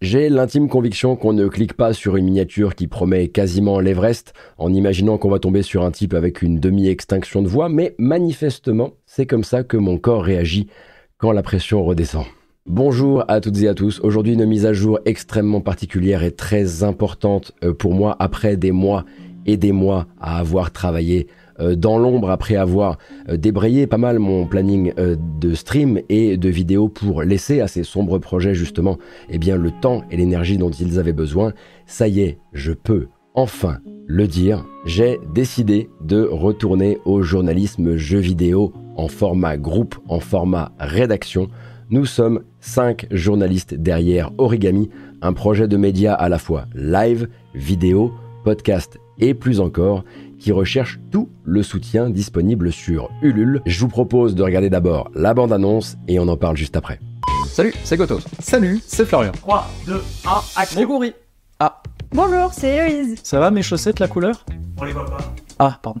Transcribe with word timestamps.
J'ai 0.00 0.30
l'intime 0.30 0.70
conviction 0.70 1.14
qu'on 1.14 1.34
ne 1.34 1.46
clique 1.46 1.74
pas 1.74 1.92
sur 1.92 2.16
une 2.16 2.24
miniature 2.24 2.74
qui 2.74 2.86
promet 2.86 3.28
quasiment 3.28 3.80
l'Everest 3.80 4.32
en 4.56 4.72
imaginant 4.72 5.18
qu'on 5.18 5.28
va 5.28 5.38
tomber 5.38 5.60
sur 5.60 5.84
un 5.84 5.90
type 5.90 6.14
avec 6.14 6.40
une 6.40 6.58
demi-extinction 6.58 7.42
de 7.42 7.48
voix, 7.48 7.68
mais 7.68 7.94
manifestement, 7.98 8.94
c'est 9.04 9.26
comme 9.26 9.44
ça 9.44 9.62
que 9.62 9.76
mon 9.76 9.98
corps 9.98 10.24
réagit 10.24 10.68
quand 11.18 11.32
la 11.32 11.42
pression 11.42 11.84
redescend. 11.84 12.24
Bonjour 12.64 13.26
à 13.28 13.42
toutes 13.42 13.60
et 13.60 13.68
à 13.68 13.74
tous. 13.74 14.00
Aujourd'hui, 14.00 14.32
une 14.32 14.46
mise 14.46 14.64
à 14.64 14.72
jour 14.72 14.98
extrêmement 15.04 15.60
particulière 15.60 16.24
et 16.24 16.32
très 16.32 16.82
importante 16.82 17.52
euh, 17.62 17.74
pour 17.74 17.92
moi 17.92 18.16
après 18.20 18.56
des 18.56 18.72
mois 18.72 19.04
et 19.44 19.58
des 19.58 19.72
mois 19.72 20.06
à 20.18 20.38
avoir 20.38 20.70
travaillé 20.70 21.26
dans 21.76 21.98
l'ombre 21.98 22.30
après 22.30 22.56
avoir 22.56 22.98
euh, 23.28 23.36
débrayé 23.36 23.86
pas 23.86 23.98
mal 23.98 24.18
mon 24.18 24.46
planning 24.46 24.92
euh, 24.98 25.16
de 25.40 25.54
stream 25.54 26.00
et 26.08 26.36
de 26.36 26.48
vidéos 26.48 26.88
pour 26.88 27.22
laisser 27.22 27.60
à 27.60 27.68
ces 27.68 27.82
sombres 27.82 28.18
projets 28.18 28.54
justement 28.54 28.98
eh 29.28 29.38
bien, 29.38 29.56
le 29.56 29.70
temps 29.70 30.02
et 30.10 30.16
l'énergie 30.16 30.58
dont 30.58 30.70
ils 30.70 30.98
avaient 30.98 31.12
besoin. 31.12 31.52
Ça 31.86 32.08
y 32.08 32.20
est, 32.20 32.38
je 32.52 32.72
peux 32.72 33.08
enfin 33.34 33.78
le 34.06 34.26
dire, 34.26 34.66
j'ai 34.84 35.18
décidé 35.34 35.88
de 36.00 36.22
retourner 36.24 36.98
au 37.04 37.22
journalisme 37.22 37.96
jeu 37.96 38.18
vidéo 38.18 38.72
en 38.96 39.06
format 39.06 39.56
groupe, 39.56 39.96
en 40.08 40.18
format 40.18 40.72
rédaction. 40.80 41.48
Nous 41.90 42.06
sommes 42.06 42.42
cinq 42.60 43.06
journalistes 43.10 43.74
derrière 43.74 44.32
Origami, 44.38 44.90
un 45.22 45.32
projet 45.32 45.68
de 45.68 45.76
média 45.76 46.14
à 46.14 46.28
la 46.28 46.38
fois 46.38 46.66
live, 46.74 47.28
vidéo, 47.54 48.12
podcast 48.44 48.98
et 49.18 49.34
plus 49.34 49.60
encore, 49.60 50.04
qui 50.40 50.50
recherche 50.50 50.98
tout 51.12 51.28
le 51.44 51.62
soutien 51.62 52.10
disponible 52.10 52.72
sur 52.72 53.08
Ulule. 53.22 53.60
Je 53.66 53.78
vous 53.80 53.88
propose 53.88 54.34
de 54.34 54.42
regarder 54.42 54.70
d'abord 54.70 55.08
la 55.14 55.34
bande-annonce 55.34 55.96
et 56.08 56.18
on 56.18 56.26
en 56.26 56.36
parle 56.36 56.56
juste 56.56 56.76
après. 56.76 56.98
Salut, 57.46 57.74
c'est 57.84 57.96
Gotos. 57.96 58.20
Salut, 58.40 58.80
c'est 58.86 59.04
Florian. 59.04 59.32
3, 59.32 59.70
2, 59.86 60.02
1, 60.26 60.30
action 60.56 60.80
Moguri. 60.88 61.12
Ah, 61.60 61.82
Bonjour, 62.12 62.52
c'est 62.52 62.74
Héloïse. 62.74 63.20
Ça 63.22 63.38
va 63.38 63.52
mes 63.52 63.62
chaussettes, 63.62 64.00
la 64.00 64.08
couleur? 64.08 64.44
On 64.78 64.84
les 64.84 64.92
voit 64.92 65.06
pas. 65.06 65.18
Ah, 65.60 65.78
pardon. 65.82 66.00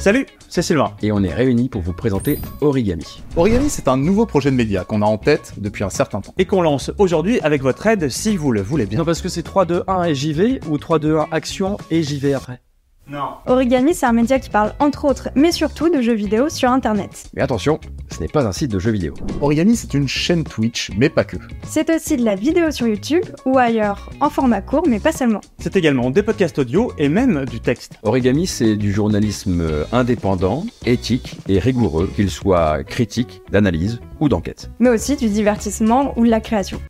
Salut, 0.00 0.26
c'est 0.48 0.62
Sylvain. 0.62 0.92
et 1.02 1.10
on 1.10 1.22
est 1.24 1.34
réunis 1.34 1.68
pour 1.68 1.82
vous 1.82 1.92
présenter 1.92 2.38
Origami. 2.60 3.22
Origami, 3.36 3.68
c'est 3.68 3.88
un 3.88 3.96
nouveau 3.96 4.24
projet 4.24 4.50
de 4.52 4.56
média 4.56 4.84
qu'on 4.84 5.02
a 5.02 5.06
en 5.06 5.18
tête 5.18 5.54
depuis 5.58 5.82
un 5.82 5.90
certain 5.90 6.20
temps. 6.20 6.32
Et 6.38 6.44
qu'on 6.44 6.62
lance 6.62 6.92
aujourd'hui 6.98 7.40
avec 7.40 7.62
votre 7.62 7.84
aide 7.86 8.08
si 8.08 8.36
vous 8.36 8.52
le 8.52 8.60
voulez 8.62 8.86
bien. 8.86 8.98
Non, 9.00 9.04
parce 9.04 9.20
que 9.20 9.28
c'est 9.28 9.42
3, 9.42 9.64
2, 9.64 9.82
1 9.88 10.04
et 10.04 10.14
j'y 10.14 10.32
vais, 10.32 10.60
ou 10.68 10.78
3, 10.78 11.00
2, 11.00 11.16
1 11.18 11.26
action 11.32 11.76
et 11.90 12.02
j'y 12.04 12.18
vais 12.20 12.34
après? 12.34 12.60
Non. 13.08 13.34
Origami, 13.46 13.94
c'est 13.94 14.06
un 14.06 14.12
média 14.12 14.40
qui 14.40 14.50
parle 14.50 14.72
entre 14.80 15.04
autres, 15.04 15.28
mais 15.36 15.52
surtout 15.52 15.88
de 15.88 16.00
jeux 16.00 16.14
vidéo 16.14 16.48
sur 16.48 16.70
Internet. 16.70 17.30
Mais 17.34 17.42
attention, 17.42 17.78
ce 18.12 18.20
n'est 18.20 18.28
pas 18.28 18.44
un 18.44 18.50
site 18.50 18.72
de 18.72 18.80
jeux 18.80 18.90
vidéo. 18.90 19.14
Origami, 19.40 19.76
c'est 19.76 19.94
une 19.94 20.08
chaîne 20.08 20.42
Twitch, 20.42 20.90
mais 20.96 21.08
pas 21.08 21.22
que. 21.22 21.36
C'est 21.62 21.88
aussi 21.94 22.16
de 22.16 22.24
la 22.24 22.34
vidéo 22.34 22.72
sur 22.72 22.88
YouTube 22.88 23.22
ou 23.44 23.58
ailleurs, 23.58 24.10
en 24.20 24.28
format 24.28 24.60
court, 24.60 24.88
mais 24.88 24.98
pas 24.98 25.12
seulement. 25.12 25.40
C'est 25.58 25.76
également 25.76 26.10
des 26.10 26.24
podcasts 26.24 26.58
audio 26.58 26.92
et 26.98 27.08
même 27.08 27.44
du 27.44 27.60
texte. 27.60 27.92
Origami, 28.02 28.48
c'est 28.48 28.74
du 28.74 28.92
journalisme 28.92 29.64
indépendant, 29.92 30.64
éthique 30.84 31.38
et 31.48 31.60
rigoureux, 31.60 32.10
qu'il 32.16 32.30
soit 32.30 32.82
critique, 32.82 33.40
d'analyse 33.52 34.00
ou 34.18 34.28
d'enquête. 34.28 34.70
Mais 34.80 34.88
aussi 34.88 35.14
du 35.14 35.28
divertissement 35.28 36.12
ou 36.18 36.24
de 36.24 36.30
la 36.30 36.40
création. 36.40 36.80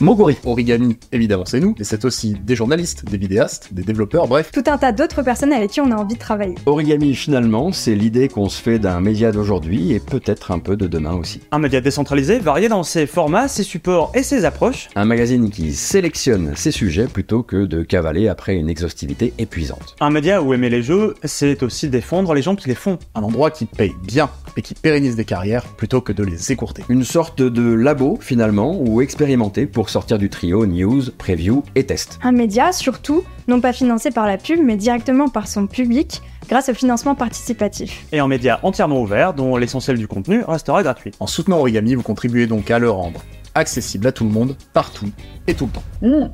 Moguri. 0.00 0.38
Origami, 0.44 0.96
évidemment, 1.12 1.44
c'est 1.44 1.60
nous, 1.60 1.74
mais 1.78 1.84
c'est 1.84 2.04
aussi 2.06 2.32
des 2.32 2.56
journalistes, 2.56 3.04
des 3.04 3.18
vidéastes, 3.18 3.72
des 3.72 3.82
développeurs, 3.82 4.26
bref. 4.28 4.50
Tout 4.50 4.64
un 4.66 4.78
tas 4.78 4.92
d'autres 4.92 5.22
personnes 5.22 5.52
avec 5.52 5.70
qui 5.72 5.80
on 5.80 5.90
a 5.90 5.94
envie 5.94 6.14
de 6.14 6.18
travailler. 6.18 6.54
Origami, 6.64 7.14
finalement, 7.14 7.70
c'est 7.70 7.94
l'idée 7.94 8.28
qu'on 8.28 8.48
se 8.48 8.62
fait 8.62 8.78
d'un 8.78 9.00
média 9.00 9.30
d'aujourd'hui 9.30 9.92
et 9.92 10.00
peut-être 10.00 10.52
un 10.52 10.58
peu 10.58 10.76
de 10.76 10.86
demain 10.86 11.12
aussi. 11.12 11.40
Un 11.52 11.58
média 11.58 11.82
décentralisé, 11.82 12.38
varié 12.38 12.68
dans 12.68 12.82
ses 12.82 13.06
formats, 13.06 13.48
ses 13.48 13.62
supports 13.62 14.10
et 14.14 14.22
ses 14.22 14.46
approches. 14.46 14.88
Un 14.96 15.04
magazine 15.04 15.50
qui 15.50 15.74
sélectionne 15.74 16.52
ses 16.56 16.70
sujets 16.70 17.06
plutôt 17.06 17.42
que 17.42 17.66
de 17.66 17.82
cavaler 17.82 18.28
après 18.28 18.56
une 18.56 18.70
exhaustivité 18.70 19.34
épuisante. 19.38 19.96
Un 20.00 20.10
média 20.10 20.42
où 20.42 20.54
aimer 20.54 20.70
les 20.70 20.82
jeux, 20.82 21.14
c'est 21.24 21.62
aussi 21.62 21.88
défendre 21.88 22.32
les 22.32 22.42
gens 22.42 22.56
qui 22.56 22.68
les 22.68 22.74
font. 22.74 22.98
Un 23.14 23.22
endroit 23.22 23.50
qui 23.50 23.66
paye 23.66 23.94
bien 24.02 24.30
et 24.56 24.62
qui 24.62 24.74
pérennise 24.74 25.16
des 25.16 25.24
carrières 25.24 25.64
plutôt 25.64 26.00
que 26.00 26.12
de 26.12 26.24
les 26.24 26.52
écourter. 26.52 26.84
Une 26.88 27.04
sorte 27.04 27.42
de 27.42 27.72
labo 27.72 28.18
finalement 28.20 28.80
ou 28.80 29.02
expérimenté 29.02 29.66
pour 29.66 29.89
sortir 29.90 30.18
du 30.18 30.30
trio 30.30 30.64
news, 30.66 31.02
preview 31.18 31.62
et 31.74 31.84
test. 31.84 32.18
Un 32.22 32.32
média, 32.32 32.72
surtout, 32.72 33.22
non 33.48 33.60
pas 33.60 33.72
financé 33.72 34.10
par 34.10 34.26
la 34.26 34.38
pub, 34.38 34.60
mais 34.62 34.76
directement 34.76 35.28
par 35.28 35.48
son 35.48 35.66
public, 35.66 36.22
grâce 36.48 36.68
au 36.68 36.74
financement 36.74 37.14
participatif. 37.14 38.06
Et 38.12 38.18
un 38.20 38.28
média 38.28 38.60
entièrement 38.62 39.00
ouvert 39.00 39.34
dont 39.34 39.56
l'essentiel 39.56 39.98
du 39.98 40.08
contenu 40.08 40.42
restera 40.46 40.82
gratuit. 40.82 41.12
En 41.20 41.26
soutenant 41.26 41.58
Origami, 41.58 41.94
vous 41.94 42.02
contribuez 42.02 42.46
donc 42.46 42.70
à 42.70 42.78
le 42.78 42.90
rendre 42.90 43.22
accessible 43.54 44.06
à 44.06 44.12
tout 44.12 44.24
le 44.24 44.30
monde, 44.30 44.56
partout 44.72 45.10
et 45.46 45.54
tout 45.54 45.66
le 45.66 45.72
temps. 45.72 46.30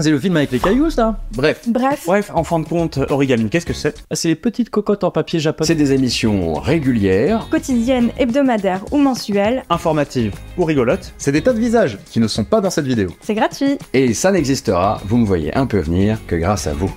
C'est 0.00 0.10
le 0.10 0.20
film 0.20 0.36
avec 0.36 0.52
les 0.52 0.60
cailloux, 0.60 0.90
ça 0.90 1.18
Bref, 1.32 1.62
Bref, 1.66 2.04
Bref, 2.06 2.30
en 2.32 2.44
fin 2.44 2.60
de 2.60 2.64
compte, 2.66 3.00
Origami, 3.10 3.50
qu'est-ce 3.50 3.66
que 3.66 3.72
c'est 3.72 3.94
Ah, 4.10 4.14
c'est 4.14 4.28
les 4.28 4.36
petites 4.36 4.70
cocottes 4.70 5.02
en 5.02 5.10
papier 5.10 5.40
japonais. 5.40 5.66
C'est 5.66 5.74
des 5.74 5.92
émissions 5.92 6.54
régulières, 6.54 7.48
quotidienne, 7.50 8.10
hebdomadaire 8.16 8.84
ou 8.92 8.98
mensuelle, 8.98 9.64
Informative 9.70 10.34
ou 10.56 10.64
rigolote 10.64 11.12
c'est 11.18 11.32
des 11.32 11.42
tas 11.42 11.52
de 11.52 11.58
visages 11.58 11.98
qui 12.06 12.20
ne 12.20 12.28
sont 12.28 12.44
pas 12.44 12.60
dans 12.60 12.70
cette 12.70 12.86
vidéo. 12.86 13.08
c'est 13.22 13.34
gratuit. 13.34 13.76
et 13.92 14.14
ça 14.14 14.30
n'existera, 14.30 15.00
vous 15.04 15.16
me 15.16 15.26
voyez 15.26 15.52
un 15.56 15.66
peu 15.66 15.78
venir, 15.80 16.18
que 16.28 16.36
grâce 16.36 16.68
à 16.68 16.74
vous. 16.74 16.94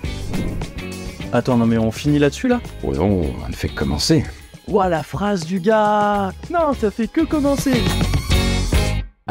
Attends, 1.33 1.57
non 1.57 1.65
mais 1.65 1.77
on 1.79 1.91
finit 1.91 2.19
là-dessus, 2.19 2.47
là? 2.49 2.59
Oh 2.83 2.93
non, 2.93 3.21
on 3.45 3.49
ne 3.49 3.53
fait 3.53 3.69
que 3.69 3.75
commencer. 3.75 4.23
Ouah, 4.67 4.89
la 4.89 5.01
phrase 5.01 5.45
du 5.45 5.59
gars 5.59 6.31
Non, 6.51 6.73
ça 6.79 6.91
fait 6.91 7.07
que 7.07 7.21
commencer 7.21 7.73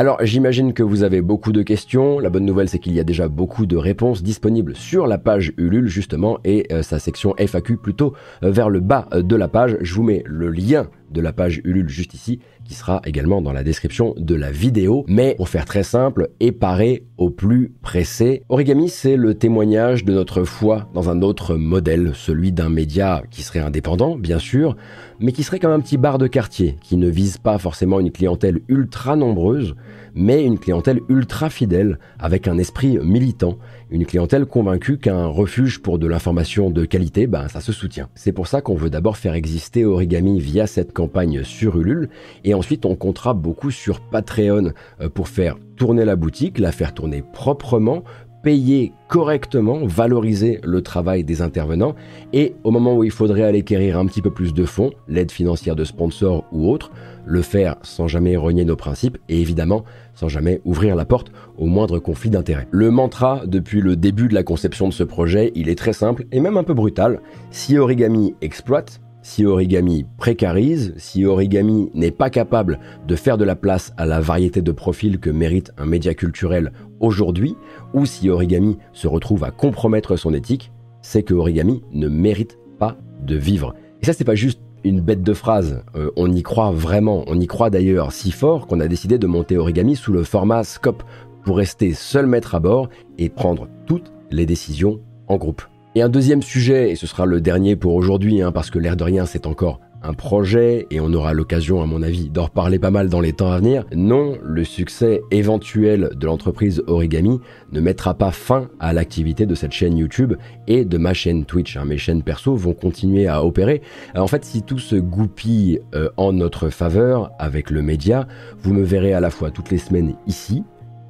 Alors 0.01 0.17
j'imagine 0.23 0.73
que 0.73 0.83
vous 0.83 1.03
avez 1.03 1.21
beaucoup 1.21 1.53
de 1.53 1.61
questions. 1.61 2.21
La 2.21 2.31
bonne 2.31 2.47
nouvelle 2.47 2.71
c'est 2.71 2.79
qu'il 2.79 2.95
y 2.95 3.01
a 3.01 3.05
déjà 3.05 3.29
beaucoup 3.29 3.67
de 3.67 3.77
réponses 3.77 4.23
disponibles 4.23 4.75
sur 4.75 5.07
la 5.07 5.19
page 5.19 5.53
Ulule 5.59 5.89
justement 5.89 6.39
et 6.43 6.67
euh, 6.73 6.83
sa 6.83 6.99
section 6.99 7.35
FAQ 7.37 7.77
plutôt 7.77 8.15
euh, 8.43 8.51
vers 8.51 8.71
le 8.71 8.81
bas 8.81 9.09
euh, 9.13 9.21
de 9.21 9.37
la 9.37 9.47
page. 9.47 9.77
Je 9.83 9.95
vous 9.95 10.03
mets 10.03 10.23
le 10.25 10.51
lien 10.51 10.89
de 11.11 11.21
la 11.21 11.33
page 11.33 11.61
Ulule 11.65 11.89
juste 11.89 12.15
ici 12.15 12.41
qui 12.65 12.75
sera 12.75 13.01
également 13.05 13.43
dans 13.43 13.53
la 13.53 13.65
description 13.65 14.15
de 14.17 14.35
la 14.35 14.51
vidéo. 14.51 15.05
Mais 15.09 15.35
pour 15.35 15.49
faire 15.49 15.65
très 15.65 15.83
simple 15.83 16.31
et 16.41 16.53
parer 16.53 17.05
au 17.19 17.31
plus 17.31 17.73
pressé, 17.83 18.43
Origami 18.49 18.89
c'est 18.89 19.17
le 19.17 19.35
témoignage 19.35 20.05
de 20.05 20.13
notre 20.13 20.45
foi 20.45 20.89
dans 20.95 21.11
un 21.11 21.23
autre 21.23 21.57
modèle, 21.57 22.13
celui 22.15 22.53
d'un 22.53 22.69
média 22.69 23.23
qui 23.31 23.43
serait 23.43 23.61
indépendant 23.61 24.17
bien 24.17 24.39
sûr, 24.39 24.77
mais 25.19 25.33
qui 25.33 25.43
serait 25.43 25.59
comme 25.59 25.73
un 25.73 25.81
petit 25.81 25.99
bar 25.99 26.19
de 26.19 26.27
quartier, 26.27 26.77
qui 26.83 26.97
ne 26.97 27.09
vise 27.09 27.39
pas 27.39 27.59
forcément 27.59 28.01
une 28.01 28.13
clientèle 28.13 28.61
ultra 28.69 29.17
nombreuse, 29.17 29.75
mais 30.15 30.45
une 30.45 30.59
clientèle 30.59 31.01
ultra 31.09 31.51
fidèle, 31.51 31.99
avec 32.19 32.49
un 32.49 32.59
esprit 32.59 32.99
militant, 32.99 33.59
une 33.91 34.07
clientèle 34.07 34.47
convaincue 34.47 34.99
qu'un 34.99 35.27
refuge 35.27 35.81
pour 35.81 35.99
de 35.99 36.07
l'information 36.07 36.71
de 36.71 36.85
qualité, 36.85 37.27
ben, 37.27 37.49
ça 37.49 37.61
se 37.61 37.73
soutient. 37.73 38.09
C'est 38.15 38.33
pour 38.33 38.47
ça 38.47 38.61
qu'on 38.61 38.75
veut 38.75 38.91
d'abord 38.91 39.17
faire 39.17 39.35
exister 39.35 39.85
Origami 39.85 40.39
via 40.39 40.67
cette 40.67 40.93
campagne 40.93 41.43
sur 41.45 41.79
Ulule, 41.79 42.09
et 42.45 42.55
ensuite 42.55 42.87
on 42.87 42.95
comptera 42.95 43.35
beaucoup 43.35 43.71
sur 43.71 44.01
Patreon 44.01 44.73
euh, 45.01 45.09
pour 45.09 45.29
faire 45.29 45.57
tourner 45.77 46.05
la 46.05 46.17
boutique, 46.17 46.59
la 46.59 46.73
faire 46.73 46.95
tourner 46.95 47.23
proprement, 47.33 48.05
payer 48.43 48.93
correctement, 49.09 49.85
valoriser 49.85 50.61
le 50.63 50.83
travail 50.83 51.25
des 51.25 51.43
intervenants 51.43 51.95
et 52.33 52.55
au 52.65 52.71
moment 52.71 52.97
où 52.97 53.05
il 53.05 53.11
faudrait 53.11 53.43
aller 53.43 53.63
quérir 53.63 53.99
un 53.99 54.07
petit 54.07 54.23
peu 54.23 54.31
plus 54.31 54.55
de 54.55 54.65
fonds, 54.65 54.93
l'aide 55.09 55.31
financière 55.31 55.77
de 55.77 55.85
sponsors 55.85 56.45
ou 56.53 56.71
autres, 56.71 56.91
le 57.27 57.43
faire 57.43 57.77
sans 57.83 58.09
jamais 58.09 58.37
renier 58.37 58.65
nos 58.65 58.77
principes 58.77 59.19
et 59.29 59.41
évidemment 59.41 59.85
sans 60.15 60.29
jamais 60.29 60.61
ouvrir 60.65 60.97
la 60.97 61.05
porte 61.05 61.33
au 61.59 61.67
moindre 61.67 61.99
conflit 61.99 62.31
d'intérêts. 62.31 62.69
Le 62.71 62.91
mantra 62.91 63.43
depuis 63.47 63.81
le 63.81 63.97
début 63.97 64.29
de 64.29 64.35
la 64.35 64.43
conception 64.43 64.89
de 64.89 64.93
ce 64.93 65.05
projet, 65.05 65.53
il 65.55 65.69
est 65.69 65.79
très 65.79 65.93
simple 65.93 66.27
et 66.33 66.41
même 66.41 66.57
un 66.57 66.65
peu 66.65 66.75
brutal. 66.75 67.21
Si 67.51 67.79
Origami 67.79 68.35
exploite, 68.41 69.01
si 69.23 69.45
Origami 69.45 70.07
précarise, 70.17 70.95
si 70.97 71.25
Origami 71.25 71.91
n'est 71.95 72.11
pas 72.11 72.31
capable 72.31 72.79
de 73.07 73.17
faire 73.17 73.39
de 73.39 73.45
la 73.45 73.57
place 73.57 73.93
à 73.97 74.07
la 74.07 74.21
variété 74.21 74.63
de 74.63 74.73
profils 74.73 75.19
que 75.19 75.31
mérite 75.31 75.73
un 75.79 75.87
média 75.87 76.15
culturel 76.15 76.73
aujourd'hui, 77.01 77.57
ou 77.95 78.07
si 78.07 78.31
Origami 78.31 78.79
se 78.93 79.09
retrouve 79.09 79.45
à 79.45 79.51
compromettre 79.51 80.17
son 80.17 80.33
éthique, 80.35 80.73
c'est 81.03 81.23
que 81.23 81.35
Origami 81.35 81.83
ne 81.93 82.09
mérite 82.09 82.59
pas 82.79 82.97
de 83.25 83.37
vivre. 83.37 83.75
Et 84.03 84.07
ça, 84.07 84.13
c'est 84.13 84.25
pas 84.25 84.35
juste 84.35 84.61
une 84.85 85.01
bête 85.01 85.23
de 85.23 85.35
phrase, 85.35 85.85
euh, 85.95 86.11
on 86.17 86.33
y 86.33 86.43
croit 86.43 86.71
vraiment, 86.71 87.25
on 87.27 87.39
y 87.39 87.47
croit 87.47 87.69
d'ailleurs 87.69 88.13
si 88.13 88.31
fort 88.31 88.67
qu'on 88.67 88.81
a 88.81 88.89
décidé 88.89 89.19
de 89.19 89.27
monter 89.27 89.59
Origami 89.59 89.95
sous 89.95 90.13
le 90.13 90.25
format 90.25 90.65
Scope 90.65 91.03
pour 91.45 91.59
rester 91.59 91.93
seul 91.93 92.27
maître 92.27 92.55
à 92.55 92.61
bord 92.61 92.89
et 93.19 93.29
prendre 93.29 93.69
toutes 93.87 94.11
les 94.31 94.47
décisions 94.47 95.01
en 95.29 95.37
groupe. 95.37 95.63
Et 95.97 96.03
un 96.03 96.09
deuxième 96.09 96.41
sujet, 96.41 96.93
et 96.93 96.95
ce 96.95 97.09
sera 97.09 97.27
le 97.27 97.41
dernier 97.41 97.75
pour 97.75 97.95
aujourd'hui, 97.95 98.43
hein, 98.43 98.53
parce 98.53 98.71
que 98.71 98.79
l'air 98.79 98.97
de 98.97 99.03
rien 99.03 99.27
c'est 99.27 99.47
encore 99.47 99.81
un 100.03 100.15
projet 100.15 100.87
et 100.91 101.01
on 101.01 101.13
aura 101.13 101.33
l'occasion 101.33 101.83
à 101.83 101.87
mon 101.87 102.03
avis 102.03 102.31
d'en 102.31 102.45
reparler 102.45 102.79
pas 102.79 102.93
mal 102.93 103.09
dans 103.09 103.21
les 103.21 103.33
temps 103.33 103.51
à 103.51 103.59
venir. 103.59 103.85
Non, 103.95 104.39
le 104.43 104.65
succès 104.65 105.21
éventuel 105.31 106.11
de 106.15 106.27
l'entreprise 106.27 106.83
Origami 106.87 107.41
ne 107.73 107.81
mettra 107.81 108.15
pas 108.15 108.31
fin 108.31 108.69
à 108.79 108.93
l'activité 108.93 109.47
de 109.47 109.55
cette 109.55 109.73
chaîne 109.73 109.99
YouTube 109.99 110.35
et 110.69 110.85
de 110.85 110.97
ma 110.97 111.13
chaîne 111.13 111.45
Twitch. 111.45 111.77
Hein. 111.77 111.85
Mes 111.87 111.99
chaînes 111.99 112.23
perso 112.23 112.55
vont 112.55 112.73
continuer 112.73 113.27
à 113.27 113.45
opérer. 113.45 113.83
en 114.15 114.27
fait, 114.27 114.45
si 114.45 114.63
tout 114.63 114.79
se 114.79 114.97
goupille 114.97 115.81
euh, 115.95 116.09
en 116.17 116.33
notre 116.33 116.71
faveur 116.71 117.33
avec 117.39 117.71
le 117.71 117.83
média, 117.83 118.27
vous 118.63 118.73
me 118.73 118.85
verrez 118.85 119.13
à 119.13 119.21
la 119.21 119.31
fois 119.31 119.51
toutes 119.51 119.71
les 119.71 119.79
semaines 119.79 120.15
ici 120.27 120.63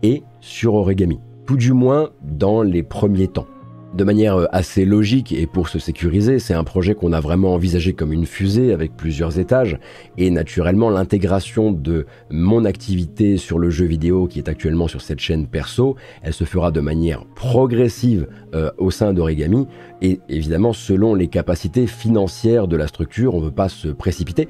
et 0.02 0.22
sur 0.40 0.74
Origami. 0.74 1.20
Tout 1.46 1.56
du 1.56 1.72
moins 1.72 2.10
dans 2.22 2.62
les 2.62 2.82
premiers 2.82 3.28
temps 3.28 3.46
de 3.94 4.04
manière 4.04 4.36
euh, 4.36 4.46
assez 4.52 4.84
logique 4.84 5.32
et 5.32 5.46
pour 5.46 5.68
se 5.68 5.78
sécuriser, 5.78 6.38
c'est 6.38 6.54
un 6.54 6.64
projet 6.64 6.94
qu'on 6.94 7.12
a 7.12 7.20
vraiment 7.20 7.54
envisagé 7.54 7.92
comme 7.92 8.12
une 8.12 8.26
fusée 8.26 8.72
avec 8.72 8.96
plusieurs 8.96 9.38
étages 9.38 9.78
et 10.16 10.30
naturellement 10.30 10.90
l'intégration 10.90 11.72
de 11.72 12.06
mon 12.30 12.64
activité 12.64 13.36
sur 13.36 13.58
le 13.58 13.70
jeu 13.70 13.86
vidéo 13.86 14.26
qui 14.26 14.38
est 14.38 14.48
actuellement 14.48 14.88
sur 14.88 15.00
cette 15.00 15.20
chaîne 15.20 15.46
perso, 15.46 15.96
elle 16.22 16.32
se 16.32 16.44
fera 16.44 16.70
de 16.70 16.80
manière 16.80 17.24
progressive 17.34 18.28
euh, 18.54 18.70
au 18.78 18.90
sein 18.90 19.12
d'Origami 19.12 19.66
et 20.02 20.20
évidemment 20.28 20.72
selon 20.72 21.14
les 21.14 21.28
capacités 21.28 21.86
financières 21.86 22.68
de 22.68 22.76
la 22.76 22.86
structure, 22.86 23.34
on 23.34 23.40
ne 23.40 23.46
veut 23.46 23.50
pas 23.50 23.68
se 23.68 23.88
précipiter. 23.88 24.48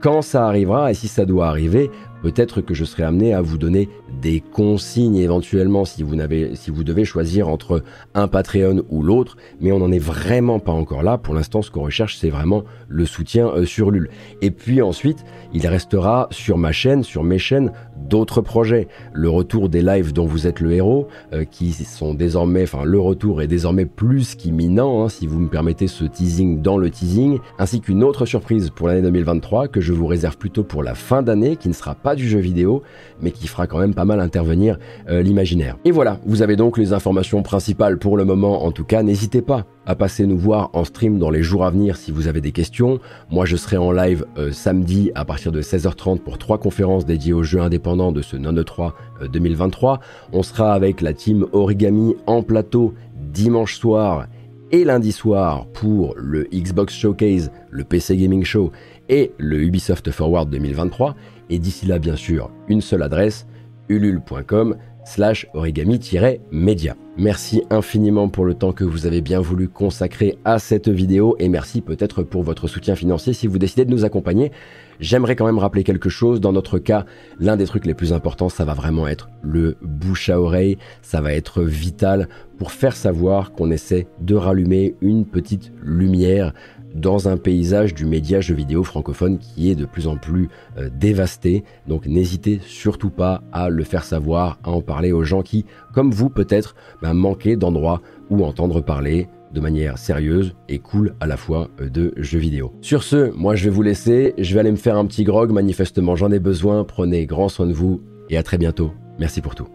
Quand 0.00 0.20
ça 0.20 0.46
arrivera 0.46 0.90
et 0.90 0.94
si 0.94 1.08
ça 1.08 1.24
doit 1.24 1.48
arriver, 1.48 1.90
peut-être 2.24 2.62
que 2.62 2.72
je 2.72 2.86
serai 2.86 3.02
amené 3.02 3.34
à 3.34 3.42
vous 3.42 3.58
donner 3.58 3.90
des 4.22 4.40
consignes 4.40 5.18
éventuellement 5.18 5.84
si 5.84 6.02
vous, 6.02 6.16
n'avez, 6.16 6.54
devez 6.68 7.04
choisir 7.04 7.50
entre 7.50 7.82
un 8.14 8.28
Patreon 8.28 8.82
ou 8.88 9.02
l'autre, 9.02 9.36
mais 9.60 9.72
on 9.72 9.78
n'en 9.78 9.92
est 9.92 9.98
vraiment 9.98 10.58
pas 10.58 10.72
encore 10.72 11.02
là. 11.02 11.18
Pour 11.18 11.34
l'instant, 11.34 11.60
ce 11.60 11.70
qu'on 11.70 11.82
recherche, 11.82 12.16
c'est 12.16 12.30
vraiment 12.30 12.64
le 12.88 13.04
soutien 13.04 13.48
euh, 13.48 13.66
sur 13.66 13.90
Lul. 13.90 14.08
Et 14.40 14.50
puis 14.50 14.80
ensuite, 14.80 15.22
il 15.52 15.66
restera 15.66 16.28
sur 16.30 16.56
ma 16.56 16.72
chaîne, 16.72 17.02
sur 17.02 17.24
mes 17.24 17.38
chaînes, 17.38 17.72
d'autres 18.08 18.40
projets. 18.40 18.88
Le 19.12 19.28
retour 19.28 19.68
des 19.68 19.82
lives 19.82 20.14
dont 20.14 20.24
vous 20.24 20.46
êtes 20.46 20.60
le 20.60 20.72
héros, 20.72 21.08
euh, 21.34 21.44
qui 21.44 21.72
sont 21.72 22.14
désormais, 22.14 22.62
enfin 22.62 22.84
le 22.84 23.00
retour 23.00 23.42
est 23.42 23.46
désormais 23.46 23.84
plus 23.84 24.34
qu'imminent, 24.34 25.04
hein, 25.04 25.08
si 25.10 25.26
vous 25.26 25.40
me 25.40 25.48
permettez 25.48 25.88
ce 25.88 26.04
teasing 26.04 26.62
dans 26.62 26.78
le 26.78 26.88
teasing, 26.88 27.38
ainsi 27.58 27.82
qu'une 27.82 28.02
autre 28.02 28.24
surprise 28.24 28.70
pour 28.70 28.88
l'année 28.88 29.02
2023 29.02 29.68
que 29.68 29.82
je 29.82 29.92
vous 29.92 30.06
réserve 30.06 30.38
plutôt 30.38 30.64
pour 30.64 30.82
la 30.82 30.94
fin 30.94 31.22
d'année, 31.22 31.56
qui 31.56 31.68
ne 31.68 31.74
sera 31.74 31.94
pas 31.94 32.13
du 32.14 32.28
jeu 32.28 32.38
vidéo, 32.38 32.82
mais 33.20 33.30
qui 33.30 33.46
fera 33.46 33.66
quand 33.66 33.78
même 33.78 33.94
pas 33.94 34.04
mal 34.04 34.20
intervenir 34.20 34.78
euh, 35.08 35.22
l'imaginaire. 35.22 35.76
Et 35.84 35.90
voilà, 35.90 36.18
vous 36.26 36.42
avez 36.42 36.56
donc 36.56 36.78
les 36.78 36.92
informations 36.92 37.42
principales 37.42 37.98
pour 37.98 38.16
le 38.16 38.24
moment 38.24 38.64
en 38.64 38.72
tout 38.72 38.84
cas. 38.84 39.02
N'hésitez 39.02 39.42
pas 39.42 39.66
à 39.86 39.94
passer 39.94 40.26
nous 40.26 40.38
voir 40.38 40.70
en 40.72 40.84
stream 40.84 41.18
dans 41.18 41.30
les 41.30 41.42
jours 41.42 41.64
à 41.64 41.70
venir 41.70 41.96
si 41.96 42.10
vous 42.10 42.28
avez 42.28 42.40
des 42.40 42.52
questions. 42.52 43.00
Moi 43.30 43.44
je 43.44 43.56
serai 43.56 43.76
en 43.76 43.92
live 43.92 44.24
euh, 44.38 44.52
samedi 44.52 45.10
à 45.14 45.24
partir 45.24 45.52
de 45.52 45.62
16h30 45.62 46.20
pour 46.20 46.38
trois 46.38 46.58
conférences 46.58 47.04
dédiées 47.04 47.32
aux 47.32 47.42
jeux 47.42 47.60
indépendants 47.60 48.12
de 48.12 48.22
ce 48.22 48.36
non 48.36 48.54
3 48.54 48.94
2023. 49.30 50.00
On 50.32 50.42
sera 50.42 50.72
avec 50.72 51.00
la 51.00 51.12
team 51.12 51.46
Origami 51.52 52.16
en 52.26 52.42
plateau 52.42 52.94
dimanche 53.16 53.78
soir 53.78 54.26
et 54.70 54.84
lundi 54.84 55.12
soir 55.12 55.66
pour 55.72 56.14
le 56.16 56.44
Xbox 56.52 56.94
Showcase, 56.94 57.50
le 57.70 57.84
PC 57.84 58.16
Gaming 58.16 58.44
Show 58.44 58.72
et 59.08 59.32
le 59.38 59.62
Ubisoft 59.62 60.10
Forward 60.10 60.50
2023. 60.50 61.14
Et 61.50 61.58
d'ici 61.58 61.86
là, 61.86 61.98
bien 61.98 62.16
sûr, 62.16 62.50
une 62.68 62.80
seule 62.80 63.02
adresse, 63.02 63.46
ulule.com 63.88 64.76
slash 65.04 65.46
origami-media. 65.54 66.96
Merci 67.16 67.62
infiniment 67.70 68.28
pour 68.28 68.44
le 68.44 68.54
temps 68.54 68.72
que 68.72 68.84
vous 68.84 69.06
avez 69.06 69.20
bien 69.20 69.40
voulu 69.40 69.68
consacrer 69.68 70.38
à 70.44 70.58
cette 70.58 70.88
vidéo 70.88 71.36
et 71.38 71.48
merci 71.48 71.80
peut-être 71.80 72.22
pour 72.22 72.42
votre 72.42 72.66
soutien 72.66 72.96
financier 72.96 73.32
si 73.32 73.46
vous 73.46 73.58
décidez 73.58 73.84
de 73.84 73.90
nous 73.90 74.04
accompagner. 74.04 74.50
J'aimerais 74.98 75.36
quand 75.36 75.46
même 75.46 75.58
rappeler 75.58 75.84
quelque 75.84 76.08
chose. 76.08 76.40
Dans 76.40 76.52
notre 76.52 76.78
cas, 76.78 77.04
l'un 77.38 77.56
des 77.56 77.66
trucs 77.66 77.86
les 77.86 77.94
plus 77.94 78.12
importants, 78.12 78.48
ça 78.48 78.64
va 78.64 78.74
vraiment 78.74 79.06
être 79.06 79.28
le 79.42 79.76
bouche 79.82 80.30
à 80.30 80.40
oreille. 80.40 80.78
Ça 81.02 81.20
va 81.20 81.32
être 81.32 81.62
vital 81.62 82.28
pour 82.58 82.72
faire 82.72 82.96
savoir 82.96 83.52
qu'on 83.52 83.70
essaie 83.70 84.06
de 84.20 84.34
rallumer 84.34 84.94
une 85.00 85.24
petite 85.24 85.72
lumière 85.82 86.52
dans 86.94 87.28
un 87.28 87.36
paysage 87.36 87.92
du 87.92 88.06
média 88.06 88.40
jeu 88.40 88.54
vidéo 88.54 88.84
francophone 88.84 89.38
qui 89.38 89.70
est 89.70 89.74
de 89.74 89.84
plus 89.84 90.06
en 90.06 90.16
plus 90.16 90.48
euh, 90.78 90.88
dévasté. 90.94 91.64
Donc 91.88 92.06
n'hésitez 92.06 92.60
surtout 92.64 93.10
pas 93.10 93.42
à 93.52 93.68
le 93.68 93.84
faire 93.84 94.04
savoir, 94.04 94.58
à 94.62 94.70
en 94.70 94.80
parler 94.80 95.12
aux 95.12 95.24
gens 95.24 95.42
qui, 95.42 95.64
comme 95.92 96.12
vous 96.12 96.30
peut-être, 96.30 96.74
bah, 97.02 97.12
d'endroits 97.56 98.00
où 98.30 98.44
entendre 98.44 98.80
parler 98.80 99.28
de 99.52 99.60
manière 99.60 99.98
sérieuse 99.98 100.54
et 100.68 100.78
cool 100.78 101.14
à 101.20 101.26
la 101.26 101.36
fois 101.36 101.68
euh, 101.80 101.88
de 101.88 102.12
jeux 102.16 102.38
vidéo. 102.38 102.72
Sur 102.80 103.02
ce, 103.02 103.30
moi 103.36 103.54
je 103.54 103.64
vais 103.64 103.70
vous 103.70 103.82
laisser, 103.82 104.34
je 104.38 104.54
vais 104.54 104.60
aller 104.60 104.70
me 104.70 104.76
faire 104.76 104.96
un 104.96 105.06
petit 105.06 105.24
grog, 105.24 105.52
manifestement 105.52 106.16
j'en 106.16 106.30
ai 106.32 106.40
besoin, 106.40 106.84
prenez 106.84 107.26
grand 107.26 107.48
soin 107.48 107.66
de 107.66 107.72
vous 107.72 108.02
et 108.30 108.36
à 108.36 108.42
très 108.42 108.58
bientôt. 108.58 108.92
Merci 109.18 109.40
pour 109.40 109.54
tout. 109.54 109.73